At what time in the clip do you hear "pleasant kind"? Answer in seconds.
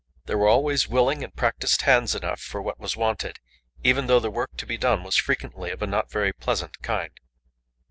6.33-7.11